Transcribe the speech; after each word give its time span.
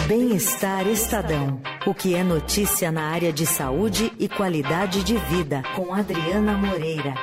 Bem-Estar 0.00 0.86
Estadão. 0.88 1.60
O 1.86 1.94
que 1.94 2.14
é 2.14 2.24
notícia 2.24 2.90
na 2.90 3.10
área 3.10 3.32
de 3.32 3.46
saúde 3.46 4.12
e 4.18 4.28
qualidade 4.28 5.02
de 5.04 5.16
vida, 5.16 5.62
com 5.74 5.94
Adriana 5.94 6.56
Moreira. 6.56 7.14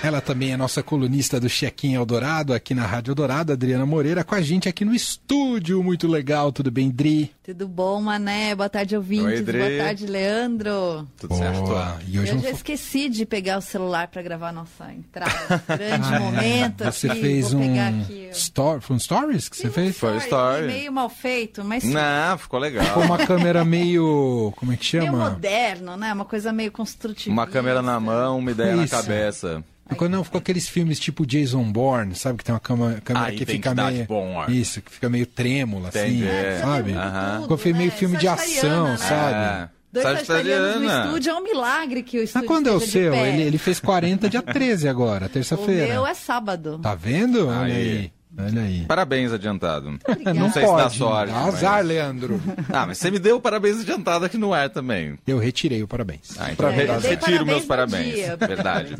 Ela 0.00 0.20
também 0.20 0.52
é 0.52 0.56
nossa 0.56 0.80
colunista 0.80 1.40
do 1.40 1.48
Chequim 1.48 1.94
Eldorado, 1.94 2.54
aqui 2.54 2.72
na 2.72 2.86
Rádio 2.86 3.10
Eldorado, 3.10 3.52
Adriana 3.52 3.84
Moreira, 3.84 4.22
com 4.22 4.34
a 4.36 4.40
gente 4.40 4.68
aqui 4.68 4.84
no 4.84 4.94
estúdio. 4.94 5.82
Muito 5.82 6.06
legal, 6.06 6.52
tudo 6.52 6.70
bem, 6.70 6.88
Dri? 6.88 7.32
Tudo 7.42 7.66
bom, 7.66 8.00
Mané? 8.00 8.54
Boa 8.54 8.68
tarde, 8.68 8.96
ouvintes. 8.96 9.26
Oi, 9.26 9.42
Dri. 9.42 9.58
Boa 9.58 9.84
tarde, 9.86 10.06
Leandro. 10.06 11.06
Tudo 11.18 11.34
certo? 11.36 11.62
Boa. 11.62 11.98
E 12.06 12.16
hoje 12.18 12.30
Eu 12.30 12.34
não 12.36 12.42
já 12.42 12.50
fo- 12.50 12.54
esqueci 12.56 13.08
de 13.08 13.26
pegar 13.26 13.58
o 13.58 13.60
celular 13.60 14.06
para 14.06 14.22
gravar 14.22 14.52
nossa 14.52 14.90
entrada. 14.92 15.62
Grande 15.66 16.08
Ah, 16.14 16.16
é. 16.16 16.18
momento 16.20 16.84
Você 16.84 17.10
aqui. 17.10 17.20
fez 17.20 17.52
Vou 17.52 17.60
um 17.60 17.66
pegar 17.68 17.88
aqui. 17.88 18.28
story, 18.32 18.80
foi 18.80 18.96
um 18.96 18.98
stories 19.00 19.48
que 19.48 19.56
você 19.56 19.68
fez? 19.68 19.98
Foi 19.98 20.10
Ai, 20.12 20.18
story. 20.18 20.66
Meio 20.68 20.92
mal 20.92 21.08
feito, 21.10 21.64
mas 21.64 21.82
Não, 21.82 22.38
ficou 22.38 22.60
legal. 22.60 22.94
Com 22.94 23.00
uma 23.00 23.18
câmera 23.18 23.64
meio, 23.64 24.52
como 24.56 24.72
é 24.72 24.76
que 24.76 24.96
meio 24.96 25.10
chama? 25.10 25.30
moderno, 25.30 25.96
né? 25.96 26.12
Uma 26.12 26.24
coisa 26.24 26.52
meio 26.52 26.70
construtiva. 26.70 27.32
Uma 27.32 27.48
câmera 27.48 27.82
na 27.82 27.98
mão, 27.98 28.38
uma 28.38 28.50
ideia 28.52 28.74
Isso. 28.84 28.94
na 28.94 29.02
cabeça. 29.02 29.64
Quando 29.96 30.12
não, 30.12 30.22
ficou 30.24 30.38
aqueles 30.38 30.68
filmes 30.68 30.98
tipo 31.00 31.26
Jason 31.26 31.64
Bourne, 31.72 32.14
sabe? 32.14 32.38
Que 32.38 32.44
tem 32.44 32.52
uma 32.54 32.60
cama- 32.60 33.00
câmera 33.04 33.26
A 33.28 33.32
que 33.32 33.44
fica 33.46 33.74
meio. 33.74 34.04
Bourne. 34.06 34.60
Isso, 34.60 34.80
que 34.82 34.90
fica 34.92 35.08
meio 35.08 35.26
trêmula, 35.26 35.88
assim. 35.88 35.98
Entendi. 35.98 36.26
É, 36.28 36.60
Sabe? 36.60 36.92
Aham. 36.92 37.42
Ficou 37.42 37.74
meio 37.74 37.90
filme 37.90 38.16
de 38.16 38.28
ação, 38.28 38.88
né? 38.88 38.96
sabe? 38.98 39.64
É. 39.74 39.78
Dois 39.90 40.04
sagitarianos 40.04 40.82
no 40.82 40.86
estúdio 40.86 41.30
é 41.30 41.34
um 41.34 41.42
milagre 41.42 42.02
que 42.02 42.18
o 42.18 42.20
Mas 42.20 42.28
estúdio 42.28 42.46
quando 42.48 42.68
é 42.68 42.72
o 42.72 42.80
seu? 42.80 43.14
Ele, 43.14 43.42
ele 43.42 43.56
fez 43.58 43.80
40 43.80 44.28
dia 44.28 44.42
13 44.42 44.86
agora, 44.86 45.26
O 45.26 45.28
terça-feira. 45.30 45.86
meu 45.88 46.06
é 46.06 46.12
sábado. 46.12 46.78
Tá 46.82 46.94
vendo? 46.94 47.48
Olha 47.48 47.74
Aí. 47.74 47.88
aí. 47.98 48.12
Olha 48.38 48.62
aí. 48.62 48.84
Parabéns 48.86 49.32
adiantado. 49.32 49.98
Obrigada. 50.08 50.38
Não 50.38 50.50
sei 50.52 50.64
se 50.66 50.76
dá 50.76 50.88
sorte. 50.90 51.32
Azar, 51.32 51.78
mas- 51.78 51.86
Leandro. 51.86 52.40
Ah, 52.72 52.86
mas 52.86 52.98
você 52.98 53.10
me 53.10 53.18
deu 53.18 53.40
parabéns 53.40 53.80
adiantado 53.80 54.24
aqui 54.24 54.38
no 54.38 54.54
ar 54.54 54.70
também. 54.70 55.18
Eu 55.26 55.38
retirei 55.38 55.82
o 55.82 55.88
parabéns. 55.88 56.36
Ah, 56.38 56.52
então 56.52 56.68
É, 56.68 56.84
eu 56.86 57.00
retiro 57.00 57.44
meus 57.44 57.62
no 57.62 57.68
parabéns. 57.68 58.14
dia. 58.14 58.36
Verdade. 58.36 58.96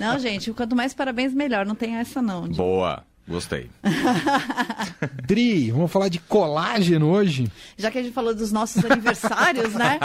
Não, 0.00 0.18
gente, 0.18 0.52
quanto 0.52 0.74
mais 0.74 0.94
parabéns, 0.94 1.34
melhor. 1.34 1.66
Não 1.66 1.74
tem 1.74 1.96
essa, 1.96 2.22
não. 2.22 2.48
Boa. 2.48 3.02
Gostei. 3.26 3.70
Dri, 5.24 5.70
vamos 5.70 5.90
falar 5.90 6.08
de 6.08 6.18
colágeno 6.18 7.10
hoje? 7.10 7.50
Já 7.76 7.90
que 7.90 7.98
a 7.98 8.02
gente 8.02 8.12
falou 8.12 8.34
dos 8.34 8.52
nossos 8.52 8.84
aniversários, 8.84 9.72
né? 9.72 9.98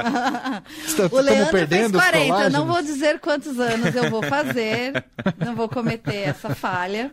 Estamos 0.86 1.12
o 1.12 1.20
Leandro 1.20 1.52
perdendo 1.52 2.00
fez 2.00 2.10
40. 2.10 2.24
Eu 2.24 2.28
colágenos? 2.28 2.52
não 2.52 2.66
vou 2.66 2.82
dizer 2.82 3.20
quantos 3.20 3.60
anos 3.60 3.94
eu 3.94 4.10
vou 4.10 4.22
fazer. 4.22 5.04
Não 5.44 5.54
vou 5.54 5.68
cometer 5.68 6.28
essa 6.28 6.54
falha. 6.54 7.10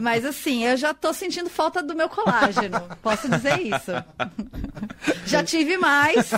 Mas 0.00 0.24
assim, 0.24 0.64
eu 0.64 0.76
já 0.76 0.94
tô 0.94 1.12
sentindo 1.12 1.50
falta 1.50 1.82
do 1.82 1.96
meu 1.96 2.08
colágeno. 2.08 2.80
Posso 3.02 3.28
dizer 3.28 3.60
isso. 3.60 3.92
Já 5.26 5.42
tive 5.42 5.76
mais. 5.76 6.30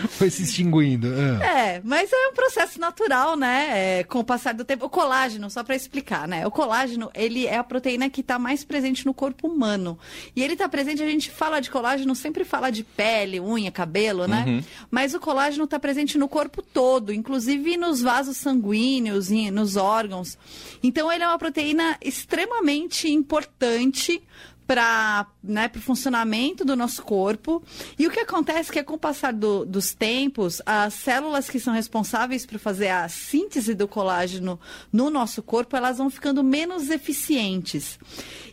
Foi 0.10 0.30
se 0.30 0.42
extinguindo. 0.42 1.08
Ah. 1.08 1.44
É, 1.44 1.80
mas 1.84 2.12
é 2.12 2.28
um 2.28 2.34
processo 2.34 2.80
natural, 2.80 3.36
né? 3.36 4.00
É, 4.00 4.04
com 4.04 4.20
o 4.20 4.24
passar 4.24 4.54
do 4.54 4.64
tempo. 4.64 4.86
O 4.86 4.90
colágeno, 4.90 5.50
só 5.50 5.62
para 5.62 5.74
explicar, 5.74 6.26
né? 6.26 6.46
O 6.46 6.50
colágeno, 6.50 7.10
ele 7.14 7.46
é 7.46 7.56
a 7.56 7.64
proteína 7.64 8.08
que 8.10 8.20
está 8.20 8.38
mais 8.38 8.64
presente 8.64 9.04
no 9.04 9.14
corpo 9.14 9.48
humano. 9.48 9.98
E 10.34 10.42
ele 10.42 10.54
está 10.54 10.68
presente, 10.68 11.02
a 11.02 11.08
gente 11.08 11.30
fala 11.30 11.60
de 11.60 11.70
colágeno, 11.70 12.14
sempre 12.14 12.44
fala 12.44 12.70
de 12.70 12.84
pele, 12.84 13.40
unha, 13.40 13.70
cabelo, 13.70 14.26
né? 14.26 14.62
Mas 14.90 15.14
o 15.14 15.20
colágeno 15.20 15.64
está 15.64 15.78
presente 15.78 16.18
no 16.18 16.28
corpo 16.28 16.62
todo, 16.62 17.12
inclusive 17.12 17.76
nos 17.76 18.00
vasos 18.00 18.36
sanguíneos, 18.36 19.28
nos 19.52 19.76
órgãos. 19.76 20.38
Então, 20.82 21.10
ele 21.10 21.24
é 21.24 21.28
uma 21.28 21.38
proteína 21.38 21.96
extremamente 22.00 23.10
importante 23.10 24.22
para 24.68 25.26
né, 25.42 25.70
o 25.74 25.80
funcionamento 25.80 26.62
do 26.62 26.76
nosso 26.76 27.02
corpo. 27.02 27.62
E 27.98 28.06
o 28.06 28.10
que 28.10 28.20
acontece 28.20 28.68
é 28.70 28.72
que, 28.74 28.82
com 28.84 28.94
o 28.94 28.98
passar 28.98 29.32
do- 29.32 29.64
dos 29.64 29.94
tempos, 29.94 30.60
as 30.66 30.92
células 30.92 31.48
que 31.48 31.58
são 31.58 31.72
responsáveis 31.72 32.44
por 32.44 32.58
fazer 32.58 32.88
a 32.88 33.08
síntese 33.08 33.72
do 33.74 33.88
colágeno 33.88 34.60
no 34.92 35.08
nosso 35.08 35.42
corpo, 35.42 35.74
elas 35.74 35.96
vão 35.96 36.10
ficando 36.10 36.44
menos 36.44 36.90
eficientes. 36.90 37.98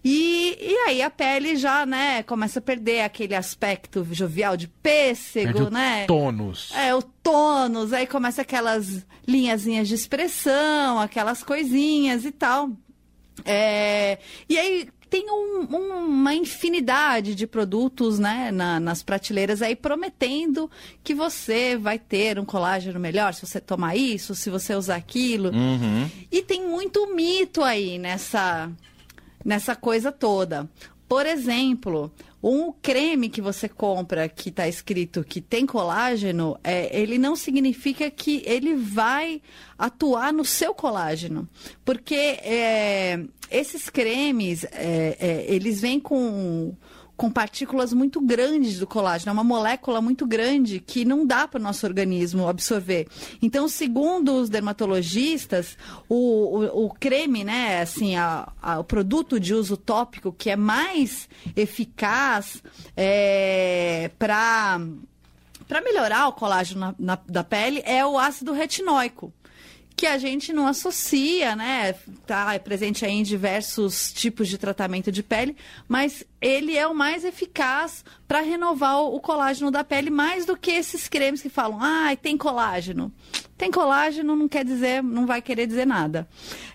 E, 0.06 0.58
e 0.62 0.76
aí 0.88 1.02
a 1.02 1.10
pele 1.10 1.58
já 1.58 1.86
né, 1.86 2.24
começa 2.24 2.60
a 2.60 2.62
perder 2.62 3.02
aquele 3.02 3.36
aspecto 3.36 4.08
jovial 4.12 4.56
de 4.56 4.70
pêssego, 4.70 5.52
Perde 5.54 5.64
o 5.64 5.70
né? 5.70 6.06
tônus. 6.06 6.72
É, 6.74 6.96
o 6.96 7.02
tônus, 7.02 7.92
aí 7.92 8.08
começa 8.08 8.42
aquelas 8.42 9.06
linhazinhas 9.28 9.90
de 9.90 9.96
expressão, 9.96 10.98
aquelas 10.98 11.44
coisinhas 11.44 12.24
e 12.24 12.32
tal. 12.32 12.70
É, 13.44 14.18
e 14.48 14.58
aí 14.58 14.88
tem 15.16 15.32
um- 15.32 15.66
um- 15.74 16.06
uma 16.08 16.34
infinidade 16.36 17.36
de 17.36 17.48
produtos 17.48 18.20
né, 18.20 18.52
na- 18.52 18.82
nas 18.82 19.02
prateleiras 19.02 19.62
aí 19.62 19.74
prometendo 19.74 20.70
que 21.04 21.14
você 21.16 21.78
vai 21.78 21.98
ter 21.98 22.38
um 22.38 22.44
colágeno 22.44 23.00
melhor 23.00 23.34
se 23.34 23.46
você 23.46 23.62
tomar 23.62 23.96
isso, 23.96 24.36
se 24.36 24.50
você 24.50 24.76
usar 24.76 24.98
aquilo. 24.98 25.52
Uhum. 25.52 26.10
E 26.30 26.42
tem 26.42 26.68
muito 26.68 27.16
mito 27.16 27.64
aí 27.64 27.98
nessa, 27.98 28.70
nessa 29.44 29.74
coisa 29.74 30.12
toda. 30.12 30.70
Por 31.08 31.26
exemplo, 31.26 32.12
um 32.48 32.72
creme 32.72 33.28
que 33.28 33.42
você 33.42 33.68
compra 33.68 34.30
que 34.30 34.50
está 34.50 34.68
escrito 34.68 35.24
que 35.24 35.42
tem 35.42 35.66
colágeno, 35.66 36.56
é, 36.64 36.96
ele 36.96 37.18
não 37.18 37.36
significa 37.36 38.12
que 38.12 38.44
ele 38.46 38.76
vai 38.76 39.42
atuar 39.76 40.32
no 40.32 40.46
seu 40.46 40.72
colágeno. 40.72 41.50
Porque 41.84 42.14
é, 42.14 43.20
esses 43.50 43.90
cremes, 43.90 44.64
é, 44.66 45.18
é, 45.20 45.46
eles 45.48 45.82
vêm 45.82 46.00
com 46.00 46.76
com 47.18 47.32
partículas 47.32 47.94
muito 47.94 48.20
grandes 48.20 48.78
do 48.80 48.86
colágeno, 48.86 49.30
é 49.30 49.34
uma 49.34 49.44
molécula 49.44 50.02
muito 50.02 50.26
grande 50.28 50.80
que 50.80 51.06
não 51.06 51.26
dá 51.26 51.48
para 51.48 51.60
o 51.60 51.64
nosso 51.64 51.86
organismo 51.86 52.48
absorver. 52.48 53.08
Então, 53.42 53.68
segundo 53.70 54.34
os 54.34 54.50
dermatologistas, 54.50 55.78
o, 56.10 56.16
o, 56.60 56.86
o 56.88 56.94
creme, 56.94 57.44
né, 57.44 57.82
assim, 57.82 58.16
a- 58.18 58.52
a- 58.62 58.80
o 58.80 58.84
produto 58.84 59.40
de 59.40 59.54
uso 59.54 59.78
tópico 59.78 60.34
que 60.34 60.50
é 60.50 60.56
mais 60.58 61.30
eficaz 61.56 62.62
é, 62.98 64.12
para 64.20 64.80
melhorar 65.84 66.28
o 66.28 66.34
colágeno 66.34 66.80
na- 66.82 66.96
na- 67.00 67.20
da 67.28 67.44
pele 67.44 67.82
é 67.86 68.06
o 68.06 68.18
ácido 68.20 68.52
retinóico 68.52 69.34
que 69.96 70.06
a 70.06 70.18
gente 70.18 70.52
não 70.52 70.68
associa, 70.68 71.56
né? 71.56 71.94
Tá 72.28 72.54
é 72.54 72.60
presente 72.60 73.06
aí 73.06 73.14
em 73.14 73.24
diversos 73.24 74.12
tipos 74.12 74.50
de 74.50 74.58
tratamento 74.58 75.12
de 75.12 75.24
pele, 75.24 75.56
mas 75.88 76.24
ele 76.42 76.78
é 76.78 76.86
o 76.86 76.94
mais 76.94 77.24
eficaz 77.24 78.04
para 78.28 78.42
renovar 78.42 79.02
o, 79.02 79.20
colágeno 79.20 79.72
da 79.72 79.84
pele 79.84 80.10
mais 80.10 80.46
do 80.46 80.58
que 80.58 80.72
esses 80.72 81.08
cremes 81.08 81.42
que 81.42 81.50
falam, 81.50 81.80
ah, 81.82 82.16
tem 82.16 82.38
colágeno. 82.38 83.12
Tem 83.58 83.72
colágeno 83.72 84.36
não 84.36 84.50
quer 84.50 84.66
dizer, 84.66 85.02
não 85.02 85.26
vai 85.26 85.42
querer 85.42 85.66
dizer 85.66 85.88
nada. 85.88 86.28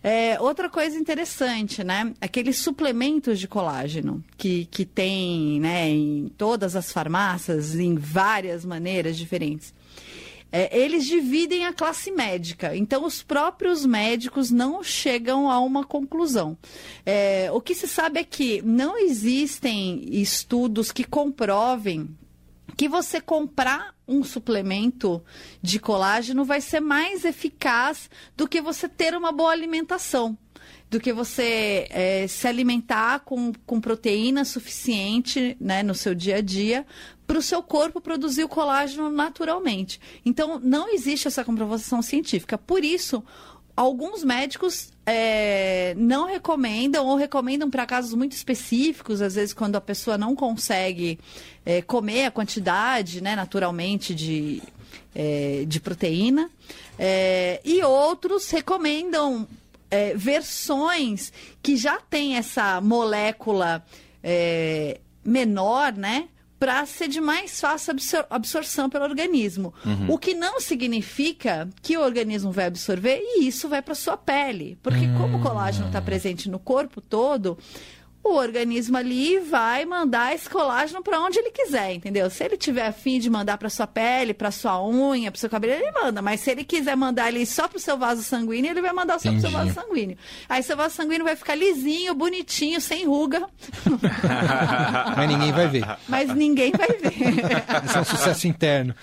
É, 0.03 0.41
outra 0.41 0.71
coisa 0.71 0.97
interessante, 0.97 1.85
né? 1.85 2.15
Aqueles 2.21 2.57
suplementos 2.57 3.39
de 3.39 3.47
colágeno 3.47 4.25
que, 4.39 4.65
que 4.71 4.87
tem, 4.87 5.61
né, 5.61 5.91
em 5.91 6.33
todas 6.39 6.75
as 6.75 6.91
farmácias, 6.91 7.75
em 7.75 7.97
várias 7.97 8.65
maneiras 8.65 9.19
diferentes. 9.19 9.75
É, 10.53 10.77
eles 10.77 11.07
dividem 11.07 11.65
a 11.67 11.73
classe 11.73 12.11
médica. 12.11 12.77
Então, 12.77 13.05
os 13.05 13.23
próprios 13.23 13.87
médicos 13.87 14.51
não 14.51 14.83
chegam 14.83 15.51
a 15.51 15.61
uma 15.61 15.85
conclusão. 15.85 16.57
É, 17.07 17.51
o 17.53 17.61
que 17.61 17.75
se 17.75 17.87
sabe 17.87 18.21
é 18.21 18.25
que 18.25 18.61
não 18.63 18.99
existem 18.99 20.05
estudos 20.11 20.91
que 20.91 21.05
comprovem 21.05 22.09
que 22.77 22.89
você 22.89 23.21
comprar 23.21 23.95
um 24.09 24.25
suplemento 24.25 25.23
de 25.61 25.79
colágeno 25.79 26.45
vai 26.45 26.61
ser 26.61 26.81
mais 26.81 27.25
eficaz 27.25 28.09
do 28.37 28.49
que 28.49 28.61
você 28.61 28.89
ter 28.89 29.15
uma 29.15 29.31
boa 29.31 29.51
alimentação. 29.51 30.37
Do 30.91 30.99
que 30.99 31.13
você 31.13 31.87
é, 31.91 32.27
se 32.27 32.49
alimentar 32.49 33.21
com, 33.21 33.53
com 33.65 33.81
proteína 33.81 34.45
suficiente 34.45 35.57
né, 35.61 35.83
no 35.83 35.95
seu 35.95 36.15
dia 36.15 36.37
a 36.37 36.41
dia 36.41 36.85
para 37.27 37.39
o 37.39 37.43
seu 37.43 37.63
corpo 37.63 38.01
produzir 38.01 38.43
o 38.43 38.49
colágeno 38.49 39.09
naturalmente. 39.09 40.01
Então, 40.27 40.59
não 40.59 40.93
existe 40.93 41.29
essa 41.29 41.45
comprovação 41.45 42.03
científica. 42.03 42.59
Por 42.59 42.85
isso, 42.85 43.23
alguns 43.77 44.25
médicos 44.25 44.91
é, 45.07 45.95
não 45.97 46.27
recomendam 46.27 47.07
ou 47.07 47.17
recomendam 47.17 47.71
para 47.71 47.87
casos 47.87 48.15
muito 48.15 48.33
específicos, 48.33 49.23
às 49.23 49.37
vezes 49.37 49.55
quando 49.55 49.77
a 49.77 49.81
pessoa 49.81 50.19
não 50.19 50.35
consegue 50.35 51.19
é, 51.65 51.81
comer 51.81 52.27
a 52.27 52.31
quantidade, 52.31 53.21
né, 53.23 53.35
naturalmente, 53.37 54.15
de, 54.15 54.63
é, 55.15 55.65
de 55.67 55.81
proteína. 55.81 56.51
É, 56.99 57.61
e 57.65 57.83
outros 57.83 58.51
recomendam 58.51 59.49
é, 59.91 60.15
versões 60.15 61.33
que 61.63 61.77
já 61.77 61.99
têm 61.99 62.37
essa 62.37 62.81
molécula 62.81 63.85
é, 64.23 65.01
menor, 65.25 65.93
né? 65.93 66.29
para 66.61 66.85
ser 66.85 67.09
de 67.09 67.23
mais 67.23 67.59
fácil 67.59 67.93
absor 67.93 68.27
absorção 68.29 68.91
pelo 68.91 69.05
organismo. 69.05 69.73
O 70.07 70.19
que 70.19 70.35
não 70.35 70.61
significa 70.61 71.67
que 71.81 71.97
o 71.97 72.03
organismo 72.03 72.53
vai 72.53 72.67
absorver 72.67 73.19
e 73.19 73.49
isso 73.49 73.67
vai 73.67 73.81
para 73.81 73.95
sua 73.95 74.19
pele. 74.19 74.79
Porque 74.83 75.09
como 75.17 75.39
o 75.39 75.41
colágeno 75.41 75.87
está 75.87 76.03
presente 76.03 76.51
no 76.51 76.59
corpo 76.59 77.01
todo, 77.01 77.57
o 78.23 78.35
organismo 78.35 78.97
ali 78.97 79.39
vai 79.41 79.85
mandar 79.87 80.35
esse 80.35 80.49
colágeno 80.49 81.03
para 81.03 81.21
onde 81.21 81.39
ele 81.39 81.51
quiser, 81.51 81.95
entendeu? 81.95 82.29
Se 82.31 82.45
ele 82.45 82.57
tiver 82.57 82.87
afim 82.87 83.19
de 83.19 83.31
mandar 83.31 83.57
para 83.59 83.71
sua 83.71 83.87
pele, 83.87 84.35
para 84.35 84.51
sua 84.51 84.85
unha, 84.87 85.31
para 85.31 85.41
seu 85.41 85.49
cabelo, 85.49 85.73
ele 85.73 85.91
manda. 85.93 86.21
Mas 86.21 86.41
se 86.41 86.51
ele 86.51 86.63
quiser 86.65 86.97
mandar 86.97 87.25
ali 87.27 87.47
só 87.47 87.67
para 87.67 87.79
o 87.79 87.81
seu 87.81 87.97
vaso 87.97 88.23
sanguíneo, 88.23 88.71
ele 88.71 88.83
vai 88.83 88.93
mandar 88.93 89.19
só 89.19 89.31
para 89.31 89.39
o 89.39 89.41
seu 89.41 89.51
vaso 89.51 89.73
sanguíneo. 89.73 90.17
Aí 90.49 90.63
seu 90.63 90.77
vaso 90.77 90.95
sanguíneo 90.95 91.25
vai 91.25 91.35
ficar 91.35 91.55
lisinho, 91.55 92.15
bonitinho, 92.15 92.81
sem 92.81 93.07
ruga, 93.07 93.47
Mas 95.17 95.29
ninguém 95.29 95.53
vai 95.53 95.69
ver. 95.69 95.85
mas 96.09 96.35
ninguém 96.35 96.73
vai 96.73 96.89
ver. 96.89 97.13
Isso 97.85 97.99
é 97.99 98.01
um 98.01 98.05
sucesso 98.05 98.47
interno. 98.49 98.95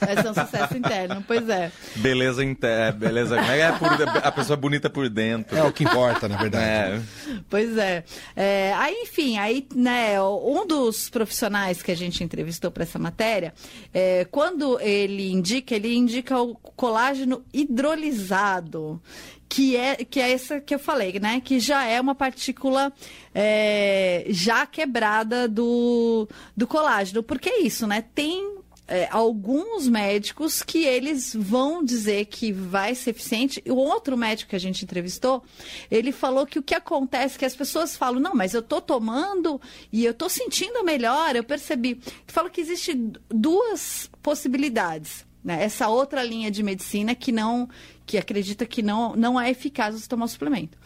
Vai 0.00 0.16
ser 0.22 0.28
um 0.30 0.34
sucesso 0.34 0.76
interno, 0.76 1.24
pois 1.26 1.48
é. 1.48 1.70
Beleza 1.96 2.44
interna, 2.44 2.92
beleza. 2.92 3.38
É 3.40 3.44
que 3.44 3.50
é 3.62 3.72
por- 3.72 4.18
a 4.26 4.32
pessoa 4.32 4.56
bonita 4.56 4.88
por 4.90 5.08
dentro? 5.08 5.56
É 5.56 5.62
o 5.62 5.72
que 5.72 5.84
importa, 5.84 6.28
na 6.28 6.36
verdade. 6.36 6.64
É. 6.64 7.00
Pois 7.48 7.76
é. 7.78 8.04
É, 8.36 8.73
aí, 8.76 8.94
enfim, 9.02 9.38
aí, 9.38 9.66
né, 9.74 10.20
um 10.20 10.66
dos 10.66 11.08
profissionais 11.08 11.82
que 11.82 11.90
a 11.90 11.96
gente 11.96 12.22
entrevistou 12.22 12.70
para 12.70 12.82
essa 12.82 12.98
matéria, 12.98 13.54
é, 13.92 14.24
quando 14.30 14.78
ele 14.80 15.30
indica, 15.30 15.74
ele 15.74 15.94
indica 15.94 16.40
o 16.40 16.54
colágeno 16.54 17.44
hidrolisado, 17.52 19.00
que 19.48 19.76
é, 19.76 19.96
que 19.96 20.20
é 20.20 20.32
essa 20.32 20.60
que 20.60 20.74
eu 20.74 20.78
falei, 20.78 21.18
né? 21.20 21.40
Que 21.40 21.60
já 21.60 21.84
é 21.86 22.00
uma 22.00 22.14
partícula 22.14 22.92
é, 23.34 24.24
já 24.28 24.66
quebrada 24.66 25.46
do, 25.46 26.28
do 26.56 26.66
colágeno. 26.66 27.22
Porque 27.22 27.48
é 27.48 27.60
isso, 27.60 27.86
né? 27.86 28.04
Tem 28.14 28.63
é, 28.86 29.08
alguns 29.10 29.88
médicos 29.88 30.62
que 30.62 30.84
eles 30.84 31.34
vão 31.34 31.82
dizer 31.82 32.26
que 32.26 32.52
vai 32.52 32.94
ser 32.94 33.10
eficiente. 33.10 33.62
O 33.66 33.76
outro 33.76 34.16
médico 34.16 34.50
que 34.50 34.56
a 34.56 34.60
gente 34.60 34.84
entrevistou, 34.84 35.42
ele 35.90 36.12
falou 36.12 36.46
que 36.46 36.58
o 36.58 36.62
que 36.62 36.74
acontece 36.74 37.36
é 37.36 37.38
que 37.38 37.44
as 37.44 37.56
pessoas 37.56 37.96
falam, 37.96 38.20
não, 38.20 38.34
mas 38.34 38.52
eu 38.52 38.62
tô 38.62 38.80
tomando 38.80 39.60
e 39.92 40.04
eu 40.04 40.12
tô 40.12 40.28
sentindo 40.28 40.84
melhor, 40.84 41.34
eu 41.34 41.44
percebi. 41.44 42.00
Falou 42.26 42.50
que 42.50 42.60
existe 42.60 42.94
duas 43.28 44.10
possibilidades. 44.22 45.24
Né? 45.42 45.64
Essa 45.64 45.88
outra 45.88 46.22
linha 46.22 46.50
de 46.50 46.62
medicina 46.62 47.14
que 47.14 47.32
não, 47.32 47.68
que 48.06 48.18
acredita 48.18 48.66
que 48.66 48.82
não, 48.82 49.16
não 49.16 49.40
é 49.40 49.50
eficaz 49.50 49.94
você 49.94 50.08
tomar 50.08 50.26
o 50.26 50.28
suplemento. 50.28 50.76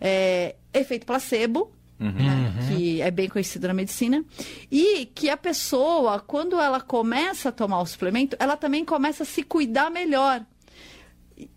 É, 0.00 0.56
efeito 0.72 1.06
placebo, 1.06 1.70
né, 1.98 2.52
que 2.68 3.00
é 3.00 3.10
bem 3.10 3.28
conhecido 3.28 3.68
na 3.68 3.74
medicina, 3.74 4.24
e 4.70 5.06
que 5.06 5.30
a 5.30 5.36
pessoa, 5.36 6.20
quando 6.20 6.60
ela 6.60 6.80
começa 6.80 7.48
a 7.48 7.52
tomar 7.52 7.80
o 7.80 7.86
suplemento, 7.86 8.36
ela 8.38 8.56
também 8.56 8.84
começa 8.84 9.22
a 9.22 9.26
se 9.26 9.42
cuidar 9.42 9.90
melhor. 9.90 10.44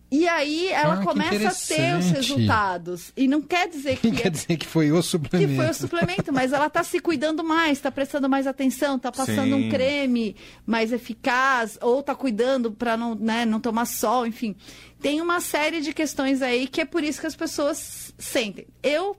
E 0.10 0.26
aí 0.26 0.70
ela 0.70 0.94
Ah, 0.94 0.98
que 1.00 1.04
começa 1.04 1.50
a 1.50 1.76
ter 1.76 1.98
os 1.98 2.10
resultados. 2.12 3.12
E 3.16 3.28
não 3.28 3.42
quer 3.42 3.68
dizer 3.68 3.98
que, 3.98 4.10
Quer 4.10 4.32
dizer 4.32 4.56
que 4.56 4.66
foi 4.66 4.90
o 4.90 4.96
que 4.96 5.02
suplemento. 5.04 5.56
foi 5.56 5.70
o 5.70 5.74
suplemento, 5.74 6.32
mas 6.32 6.54
ela 6.54 6.68
está 6.68 6.82
se 6.82 7.02
cuidando 7.02 7.44
mais, 7.44 7.78
está 7.78 7.92
prestando 7.92 8.30
mais 8.30 8.48
atenção, 8.48 8.96
está 8.96 9.12
passando 9.12 9.54
Sim. 9.56 9.66
um 9.66 9.70
creme 9.70 10.34
mais 10.66 10.94
eficaz, 10.94 11.78
ou 11.82 12.00
está 12.00 12.16
cuidando 12.16 12.72
para 12.72 12.96
não, 12.96 13.16
né, 13.16 13.46
não 13.46 13.60
tomar 13.60 13.86
sol, 13.86 14.26
enfim. 14.26 14.56
Tem 15.02 15.20
uma 15.20 15.42
série 15.42 15.82
de 15.82 15.94
questões 15.94 16.42
aí 16.42 16.68
que 16.68 16.80
é 16.80 16.86
por 16.86 17.04
isso 17.04 17.20
que 17.20 17.28
as 17.28 17.36
pessoas 17.36 18.14
sentem. 18.18 18.66
Eu 18.82 19.18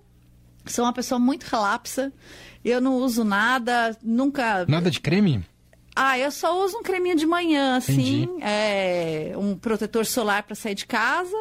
sou 0.73 0.85
uma 0.85 0.93
pessoa 0.93 1.19
muito 1.19 1.45
relapsa, 1.45 2.13
eu 2.65 2.81
não 2.81 2.97
uso 2.97 3.25
nada, 3.25 3.97
nunca. 4.03 4.65
Nada 4.67 4.91
de 4.91 5.01
creme? 5.01 5.45
Ah, 5.95 6.17
eu 6.17 6.31
só 6.31 6.65
uso 6.65 6.79
um 6.79 6.83
creminho 6.83 7.17
de 7.17 7.27
manhã, 7.27 7.77
assim, 7.77 8.29
é, 8.41 9.33
um 9.37 9.57
protetor 9.57 10.07
solar 10.07 10.45
para 10.45 10.55
sair 10.55 10.77
de 10.77 10.87
casa 10.87 11.37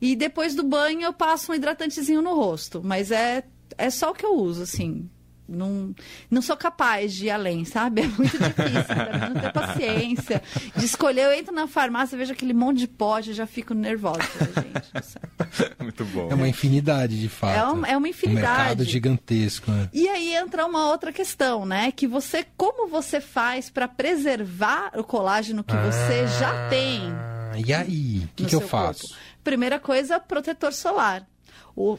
e 0.00 0.14
depois 0.14 0.54
do 0.54 0.62
banho 0.62 1.02
eu 1.02 1.12
passo 1.12 1.50
um 1.50 1.54
hidratantezinho 1.56 2.22
no 2.22 2.32
rosto, 2.34 2.80
mas 2.84 3.10
é 3.10 3.42
é 3.78 3.90
só 3.90 4.10
o 4.10 4.14
que 4.14 4.24
eu 4.24 4.34
uso, 4.34 4.62
assim. 4.62 5.08
Não, 5.48 5.94
não 6.30 6.42
sou 6.42 6.56
capaz 6.56 7.14
de 7.14 7.26
ir 7.26 7.30
além, 7.30 7.64
sabe? 7.64 8.02
É 8.06 8.06
muito 8.08 8.36
difícil, 8.38 8.84
pra 8.84 9.28
mim 9.28 9.34
não 9.34 9.40
ter 9.40 9.52
paciência. 9.52 10.42
De 10.76 10.84
escolher, 10.84 11.22
eu 11.26 11.32
entro 11.32 11.54
na 11.54 11.66
farmácia, 11.66 12.18
vejo 12.18 12.32
aquele 12.32 12.52
monte 12.52 12.78
de 12.78 12.88
pote, 12.88 13.32
já 13.32 13.46
fico 13.46 13.72
nervosa. 13.74 14.20
Gente. 14.22 15.76
Muito 15.80 16.04
bom. 16.06 16.28
É 16.30 16.34
uma 16.34 16.48
infinidade, 16.48 17.20
de 17.20 17.28
fato. 17.28 17.56
É 17.56 17.64
um- 17.72 17.86
é 17.86 17.96
uma 17.96 18.06
Um 18.06 18.10
infinidade. 18.10 18.58
mercado 18.58 18.84
gigantesco. 18.84 19.70
né? 19.70 19.88
E 19.92 20.08
aí 20.08 20.34
entra 20.34 20.66
uma 20.66 20.88
outra 20.88 21.12
questão, 21.12 21.64
né? 21.64 21.92
Que 21.92 22.06
você, 22.06 22.44
como 22.56 22.88
você 22.88 23.20
faz 23.20 23.70
para 23.70 23.86
preservar 23.86 24.90
o 24.98 25.04
colágeno 25.04 25.62
que 25.62 25.74
você 25.76 26.26
já 26.38 26.68
tem? 26.68 27.02
Ah, 27.52 27.58
E 27.64 27.72
aí? 27.72 28.22
O 28.24 28.28
que, 28.34 28.44
que 28.46 28.54
eu 28.54 28.60
faço? 28.60 29.02
corpo. 29.02 29.16
Primeira 29.44 29.78
coisa, 29.78 30.18
protetor 30.18 30.72
solar. 30.72 31.24
O, 31.76 31.96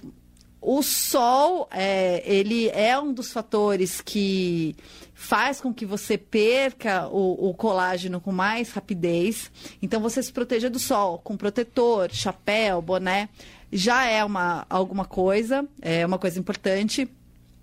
o 0.70 0.84
sol, 0.84 1.70
é, 1.72 2.22
ele 2.26 2.68
é 2.72 3.00
um 3.00 3.14
dos 3.14 3.32
fatores 3.32 4.02
que 4.02 4.76
faz 5.14 5.62
com 5.62 5.74
que 5.74 5.86
você 5.86 6.18
perca 6.18 7.08
o, 7.08 7.48
o 7.50 7.54
colágeno 7.54 8.20
com 8.20 8.34
mais 8.34 8.72
rapidez. 8.72 9.50
Então, 9.82 10.02
você 10.02 10.22
se 10.22 10.34
proteja 10.34 10.70
do 10.70 10.78
sol 10.78 11.20
com 11.20 11.38
protetor, 11.38 12.12
chapéu, 12.12 12.82
boné, 12.82 13.30
já 13.72 14.08
é 14.08 14.26
uma, 14.26 14.66
alguma 14.70 15.06
coisa, 15.06 15.66
é 15.82 16.06
uma 16.06 16.20
coisa 16.20 16.38
importante. 16.38 17.10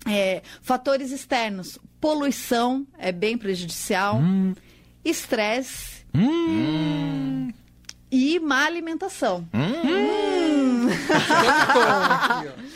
É, 0.09 0.41
fatores 0.63 1.11
externos, 1.11 1.79
poluição 2.01 2.87
é 2.99 3.13
bem 3.13 3.37
prejudicial, 3.37 4.19
estresse. 5.05 6.07
E 8.11 8.41
má 8.41 8.65
alimentação. 8.65 9.47
Hum. 9.53 10.89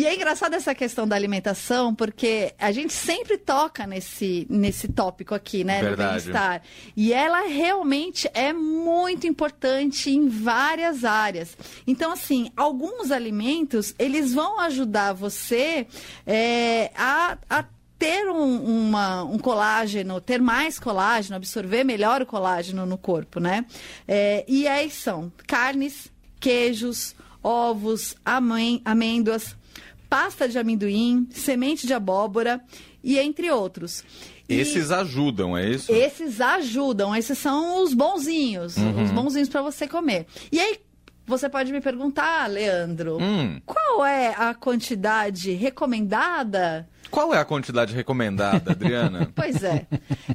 E 0.00 0.06
é 0.06 0.14
engraçado 0.14 0.54
essa 0.54 0.74
questão 0.74 1.06
da 1.06 1.14
alimentação, 1.14 1.94
porque 1.94 2.54
a 2.58 2.72
gente 2.72 2.92
sempre 2.92 3.36
toca 3.36 3.86
nesse, 3.86 4.46
nesse 4.48 4.88
tópico 4.88 5.34
aqui, 5.34 5.62
né? 5.62 5.82
Verdade. 5.82 6.00
No 6.00 6.32
bem-estar. 6.32 6.62
E 6.96 7.12
ela 7.12 7.42
realmente 7.48 8.26
é 8.32 8.50
muito 8.52 9.26
importante 9.26 10.08
em 10.10 10.26
várias 10.28 11.04
áreas. 11.04 11.54
Então, 11.86 12.12
assim, 12.12 12.50
alguns 12.56 13.10
alimentos, 13.10 13.94
eles 13.98 14.32
vão 14.32 14.58
ajudar 14.60 15.12
você 15.12 15.86
é, 16.26 16.90
a, 16.96 17.36
a 17.50 17.64
ter 17.98 18.26
um, 18.30 18.88
uma- 18.88 19.24
um 19.24 19.38
colágeno, 19.38 20.18
ter 20.18 20.40
mais 20.40 20.78
colágeno, 20.78 21.36
absorver 21.36 21.84
melhor 21.84 22.22
o 22.22 22.26
colágeno 22.26 22.86
no 22.86 22.96
corpo, 22.96 23.38
né? 23.38 23.66
É, 24.08 24.44
e 24.48 24.66
aí 24.66 24.88
são 24.90 25.30
carnes, 25.46 26.10
queijos, 26.40 27.14
ovos, 27.42 28.14
amên- 28.24 28.80
amêndoas, 28.84 29.54
pasta 30.10 30.48
de 30.48 30.58
amendoim, 30.58 31.26
semente 31.30 31.86
de 31.86 31.94
abóbora 31.94 32.60
e 33.02 33.18
entre 33.18 33.50
outros. 33.50 34.04
E 34.48 34.54
Esses 34.54 34.90
ajudam, 34.90 35.56
é 35.56 35.70
isso? 35.70 35.92
esses 35.92 36.40
ajudam, 36.40 37.14
esses 37.14 37.38
são 37.38 37.82
os 37.84 37.94
bonzinhos, 37.94 38.76
Uhum. 38.76 39.04
os 39.04 39.10
bonzinhos 39.12 39.48
para 39.48 39.62
você 39.62 39.86
comer. 39.86 40.26
E 40.50 40.58
aí 40.58 40.78
você 41.24 41.48
pode 41.48 41.70
me 41.72 41.80
perguntar, 41.80 42.50
Leandro, 42.50 43.18
Hum. 43.22 43.60
qual 43.64 44.04
é 44.04 44.34
a 44.36 44.52
quantidade 44.52 45.52
recomendada 45.52 46.88
Qual 47.10 47.34
é 47.34 47.38
a 47.38 47.44
quantidade 47.44 47.92
recomendada, 47.94 48.70
Adriana? 48.72 49.30
Pois 49.34 49.62
é. 49.64 49.86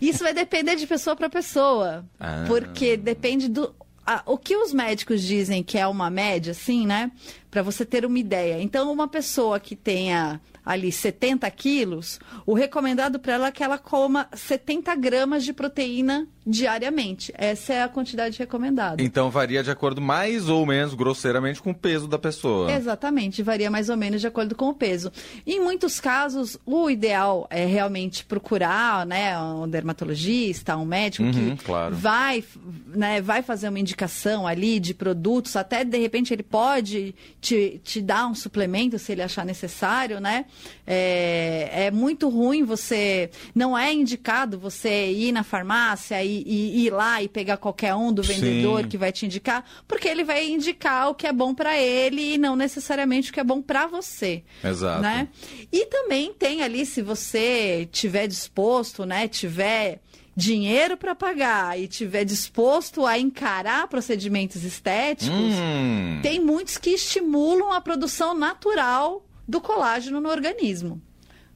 Isso 0.01 0.23
vai 0.23 0.33
depender 0.33 0.75
de 0.75 0.85
pessoa 0.87 1.15
para 1.15 1.29
pessoa. 1.29 2.05
Ah. 2.19 2.43
Porque 2.47 2.97
depende 2.97 3.47
do. 3.47 3.73
A- 4.05 4.21
o 4.25 4.37
que 4.37 4.55
os 4.55 4.71
médicos 4.73 5.21
dizem 5.23 5.63
que 5.63 5.77
é 5.77 5.87
uma 5.87 6.09
média, 6.09 6.51
assim, 6.51 6.85
né? 6.85 7.11
Para 7.49 7.61
você 7.61 7.85
ter 7.85 8.05
uma 8.05 8.19
ideia. 8.19 8.61
Então, 8.61 8.91
uma 8.91 9.07
pessoa 9.07 9.59
que 9.59 9.75
tenha 9.75 10.39
ali 10.65 10.91
70 10.91 11.49
quilos, 11.51 12.19
o 12.45 12.53
recomendado 12.53 13.19
para 13.19 13.33
ela 13.33 13.47
é 13.47 13.51
que 13.51 13.63
ela 13.63 13.77
coma 13.77 14.27
70 14.33 14.93
gramas 14.95 15.43
de 15.43 15.53
proteína 15.53 16.27
diariamente. 16.45 17.33
Essa 17.37 17.73
é 17.73 17.83
a 17.83 17.87
quantidade 17.87 18.37
recomendada. 18.37 19.01
Então 19.01 19.29
varia 19.29 19.63
de 19.63 19.71
acordo 19.71 20.01
mais 20.01 20.47
ou 20.49 20.65
menos 20.65 20.93
grosseiramente 20.93 21.61
com 21.61 21.71
o 21.71 21.75
peso 21.75 22.07
da 22.07 22.19
pessoa. 22.19 22.71
Exatamente, 22.71 23.41
varia 23.41 23.71
mais 23.71 23.89
ou 23.89 23.97
menos 23.97 24.21
de 24.21 24.27
acordo 24.27 24.55
com 24.55 24.69
o 24.69 24.73
peso. 24.73 25.11
Em 25.45 25.59
muitos 25.59 25.99
casos, 25.99 26.57
o 26.65 26.89
ideal 26.89 27.47
é 27.49 27.65
realmente 27.65 28.23
procurar 28.25 29.05
né, 29.05 29.37
um 29.39 29.67
dermatologista, 29.67 30.75
um 30.77 30.85
médico 30.85 31.25
Uhum, 31.25 31.55
que 31.55 31.63
claro. 31.63 31.95
vai, 31.95 32.43
né, 32.87 33.21
vai 33.21 33.41
fazer 33.41 33.69
uma 33.69 33.79
indicação 33.79 34.45
ali 34.45 34.79
de 34.79 34.93
produtos, 34.93 35.55
até 35.55 35.83
de 35.83 35.97
repente 35.97 36.33
ele 36.33 36.43
pode 36.43 37.15
te, 37.41 37.79
te 37.83 38.01
dar 38.01 38.27
um 38.27 38.35
suplemento 38.35 38.99
se 38.99 39.11
ele 39.11 39.21
achar 39.21 39.45
necessário, 39.45 40.19
né? 40.19 40.45
É, 40.85 41.85
é 41.85 41.91
muito 41.91 42.29
ruim 42.29 42.63
você. 42.63 43.29
Não 43.53 43.77
é 43.77 43.91
indicado 43.93 44.59
você 44.59 45.11
ir 45.11 45.31
na 45.31 45.43
farmácia 45.43 46.23
e, 46.23 46.34
e 46.45 46.85
ir 46.85 46.89
lá 46.91 47.21
e 47.21 47.27
pegar 47.27 47.57
qualquer 47.57 47.93
um 47.95 48.11
do 48.11 48.21
vendedor 48.23 48.81
Sim. 48.83 48.87
que 48.89 48.97
vai 48.97 49.11
te 49.11 49.25
indicar, 49.25 49.63
porque 49.87 50.07
ele 50.07 50.23
vai 50.23 50.49
indicar 50.49 51.09
o 51.09 51.15
que 51.15 51.27
é 51.27 51.31
bom 51.33 51.53
para 51.53 51.77
ele 51.79 52.33
e 52.33 52.37
não 52.37 52.55
necessariamente 52.55 53.29
o 53.29 53.33
que 53.33 53.39
é 53.39 53.43
bom 53.43 53.61
para 53.61 53.87
você. 53.87 54.43
Exato. 54.63 55.01
Né? 55.01 55.27
E 55.71 55.85
também 55.85 56.33
tem 56.33 56.61
ali, 56.63 56.85
se 56.85 57.01
você 57.01 57.87
tiver 57.91 58.27
disposto, 58.27 59.05
né, 59.05 59.27
tiver 59.27 60.01
dinheiro 60.35 60.97
para 60.97 61.15
pagar 61.15 61.79
e 61.79 61.87
tiver 61.87 62.25
disposto 62.25 63.05
a 63.05 63.17
encarar 63.17 63.87
procedimentos 63.87 64.63
estéticos, 64.65 65.53
Hum. 65.53 66.19
tem 66.21 66.41
muitos 66.41 66.77
que 66.77 66.89
estimulam 66.89 67.71
a 67.71 67.79
produção 67.79 68.33
natural 68.33 69.25
do 69.47 69.61
colágeno 69.61 70.19
no 70.19 70.27
organismo. 70.29 71.01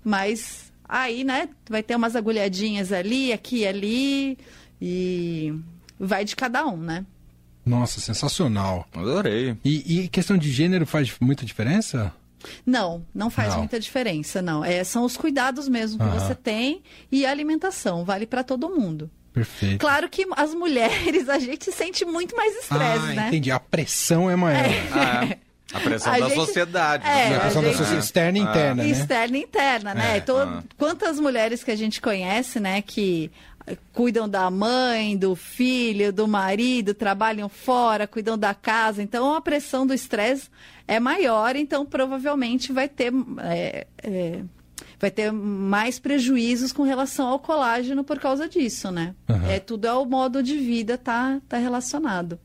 Mas 0.03 0.71
aí, 0.87 1.23
né, 1.23 1.49
vai 1.69 1.83
ter 1.83 1.95
umas 1.95 2.15
agulhadinhas 2.15 2.91
ali, 2.93 3.33
aqui 3.33 3.57
e 3.59 3.67
ali, 3.67 4.37
e 4.81 5.53
vai 5.99 6.23
de 6.25 6.35
cada 6.35 6.65
um, 6.65 6.77
né? 6.77 7.05
Nossa, 7.65 7.99
sensacional. 7.99 8.87
Adorei. 8.93 9.55
E, 9.63 10.03
e 10.03 10.07
questão 10.07 10.37
de 10.37 10.51
gênero 10.51 10.85
faz 10.85 11.13
muita 11.19 11.45
diferença? 11.45 12.11
Não, 12.65 13.05
não 13.13 13.29
faz 13.29 13.49
Não. 13.49 13.59
muita 13.59 13.79
diferença, 13.79 14.41
não. 14.41 14.63
É, 14.63 14.83
são 14.83 15.03
os 15.03 15.17
cuidados 15.17 15.67
mesmo 15.67 15.99
que 15.99 16.05
Aham. 16.05 16.19
você 16.19 16.33
tem 16.33 16.81
e 17.11 17.25
a 17.25 17.31
alimentação, 17.31 18.05
vale 18.05 18.25
para 18.25 18.43
todo 18.43 18.69
mundo. 18.69 19.09
Perfeito. 19.33 19.79
Claro 19.79 20.09
que 20.09 20.25
as 20.35 20.55
mulheres, 20.55 21.27
a 21.29 21.37
gente 21.37 21.71
sente 21.71 22.05
muito 22.05 22.35
mais 22.35 22.55
estresse, 22.55 23.05
ah, 23.11 23.13
né? 23.13 23.27
entendi. 23.27 23.51
A 23.51 23.59
pressão 23.59 24.29
é 24.31 24.35
maior. 24.37 24.63
Ah, 24.93 25.25
é. 25.25 25.37
A 25.73 25.79
pressão 25.81 26.11
A 26.13 26.17
da 26.19 26.25
gente- 26.29 26.35
sociedade. 26.35 27.05
É, 27.05 27.35
a 27.35 27.37
a 27.37 27.39
pressão 27.41 27.61
da 27.61 27.67
gente- 27.67 27.77
sociedade 27.77 28.05
externa 28.05 28.37
e 28.37 28.41
interna, 28.41 28.83
né? 28.83 28.89
Externa 28.89 29.37
e 29.37 29.41
interna, 29.41 29.93
né? 29.93 30.17
É, 30.17 30.21
To- 30.21 30.37
ah. 30.37 30.63
Quantas 30.77 31.19
mulheres 31.19 31.63
que 31.63 31.69
a 31.71 31.75
gente 31.75 32.01
conhece, 32.01 32.59
né, 32.59 32.81
que 32.81 33.29
cuidam 33.93 34.27
da 34.27 34.49
mãe, 34.49 35.17
do 35.17 35.35
filho, 35.35 36.11
do 36.11 36.27
marido, 36.27 36.93
trabalham 36.93 37.49
fora, 37.49 38.07
cuidam 38.07 38.37
da 38.37 38.53
casa. 38.53 39.01
Então 39.01 39.33
a 39.33 39.41
pressão 39.41 39.85
do 39.85 39.93
estresse 39.93 40.49
é 40.87 40.99
maior, 40.99 41.55
então 41.55 41.85
provavelmente 41.85 42.71
vai 42.71 42.87
ter. 42.87 43.11
é, 43.41 43.87
é, 44.03 44.41
Vai 44.99 45.09
ter 45.09 45.31
mais 45.31 45.97
prejuízos 45.97 46.73
com 46.73 46.83
relação 46.83 47.27
ao 47.29 47.39
colágeno 47.39 48.03
por 48.03 48.19
causa 48.19 48.49
disso, 48.49 48.91
né? 48.91 49.15
Aham. 49.29 49.47
É 49.47 49.57
tudo 49.57 49.87
é 49.87 49.93
o 49.93 50.03
modo 50.05 50.43
de 50.43 50.57
vida 50.57 50.97
tá, 50.97 51.39
tá 51.47 51.57
relacionado. 51.57 52.37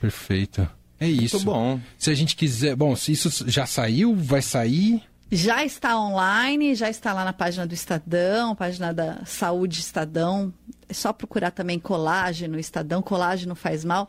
Perfeito. 0.00 0.68
É 1.00 1.08
isso. 1.08 1.36
Muito 1.36 1.46
bom. 1.46 1.80
Se 1.98 2.10
a 2.10 2.14
gente 2.14 2.36
quiser. 2.36 2.76
Bom, 2.76 2.94
se 2.94 3.12
isso 3.12 3.50
já 3.50 3.64
saiu, 3.66 4.14
vai 4.14 4.42
sair. 4.42 5.02
Já 5.30 5.64
está 5.64 5.98
online, 5.98 6.74
já 6.74 6.88
está 6.88 7.12
lá 7.12 7.24
na 7.24 7.32
página 7.32 7.66
do 7.66 7.74
Estadão, 7.74 8.54
página 8.54 8.92
da 8.92 9.24
Saúde 9.24 9.80
Estadão. 9.80 10.52
É 10.88 10.92
só 10.94 11.12
procurar 11.12 11.50
também 11.50 11.78
colágeno, 11.78 12.58
Estadão, 12.58 13.02
colágeno 13.02 13.54
faz 13.54 13.84
mal. 13.84 14.08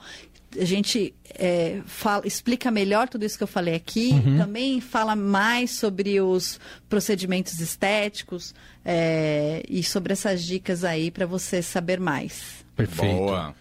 A 0.60 0.64
gente 0.64 1.14
é, 1.38 1.82
fala- 1.86 2.26
explica 2.26 2.70
melhor 2.72 3.10
tudo 3.10 3.26
isso 3.26 3.38
que 3.38 3.44
eu 3.44 3.48
falei 3.48 3.76
aqui. 3.76 4.12
Também 4.38 4.80
fala 4.80 5.16
mais 5.16 5.72
sobre 5.72 6.22
os 6.22 6.60
procedimentos 6.88 7.60
estéticos 7.60 8.54
é, 8.84 9.64
e 9.68 9.84
sobre 9.84 10.14
essas 10.14 10.44
dicas 10.44 10.84
aí 10.84 11.10
para 11.12 11.26
você 11.26 11.62
saber 11.62 12.00
mais. 12.00 12.64
Perfeito. 12.76 13.16
Boa. 13.18 13.56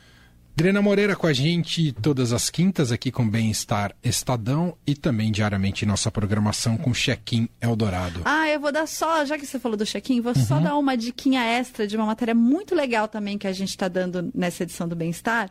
Adriana 0.56 0.80
Moreira 0.80 1.16
com 1.16 1.26
a 1.26 1.32
gente 1.32 1.90
todas 1.90 2.32
as 2.32 2.48
quintas 2.48 2.92
aqui 2.92 3.10
com 3.10 3.28
Bem-Estar 3.28 3.92
Estadão 4.04 4.76
e 4.86 4.94
também 4.94 5.32
diariamente 5.32 5.84
nossa 5.84 6.12
programação 6.12 6.76
com 6.76 6.92
Check-in 6.92 7.48
Eldorado. 7.60 8.20
Ah, 8.24 8.48
eu 8.48 8.60
vou 8.60 8.70
dar 8.70 8.86
só, 8.86 9.24
já 9.24 9.36
que 9.36 9.44
você 9.44 9.58
falou 9.58 9.76
do 9.76 9.84
check-in, 9.84 10.20
vou 10.20 10.32
só 10.32 10.60
dar 10.60 10.76
uma 10.76 10.96
diquinha 10.96 11.42
extra 11.42 11.88
de 11.88 11.96
uma 11.96 12.06
matéria 12.06 12.36
muito 12.36 12.72
legal 12.72 13.08
também 13.08 13.36
que 13.36 13.48
a 13.48 13.52
gente 13.52 13.70
está 13.70 13.88
dando 13.88 14.30
nessa 14.32 14.62
edição 14.62 14.86
do 14.86 14.94
Bem-Estar, 14.94 15.50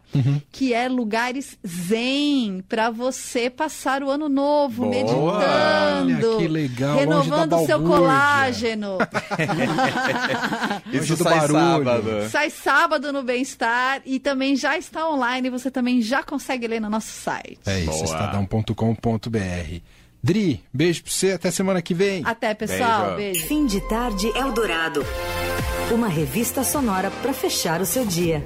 que 0.50 0.74
é 0.74 0.88
lugares 0.88 1.58
zen 1.68 2.64
para 2.70 2.90
você 2.90 3.50
passar 3.50 4.04
o 4.04 4.10
ano 4.10 4.30
novo, 4.30 4.84
Boa! 4.84 4.90
meditando, 4.90 6.30
Olha, 6.30 6.38
que 6.38 6.48
legal, 6.48 6.98
renovando 6.98 7.58
o 7.58 7.66
seu 7.66 7.84
colágeno. 7.84 9.00
Isso 10.94 11.18
sai 11.18 11.40
barulho. 11.40 11.60
sábado. 11.60 12.30
Sai 12.30 12.50
sábado 12.50 13.12
no 13.12 13.22
Bem-Estar 13.22 14.02
e 14.06 14.18
também 14.18 14.56
já 14.56 14.78
está 14.94 15.10
online, 15.10 15.50
você 15.50 15.72
também 15.72 16.02
já 16.02 16.22
consegue 16.24 16.68
ler 16.68 16.80
no 16.80 16.90
nosso 16.90 17.08
site. 17.12 17.60
É 17.66 17.80
isso, 17.80 17.92
Boa. 17.92 18.04
estadão.com.br. 18.06 19.80
Dri, 20.22 20.64
beijo 20.74 21.04
pra 21.04 21.12
você, 21.12 21.32
até 21.32 21.52
semana 21.52 21.82
que 21.82 21.94
vem. 21.94 22.22
Até, 22.26 22.54
pessoal. 22.54 23.16
Beijo. 23.16 23.34
Beijo. 23.34 23.48
Fim 23.48 23.66
de 23.66 23.82
tarde 23.90 24.28
Eldorado. 24.38 25.06
Uma 25.92 26.08
revista 26.08 26.64
sonora 26.64 27.12
para 27.12 27.34
fechar 27.34 27.82
o 27.82 27.86
seu 27.86 28.06
dia. 28.06 28.46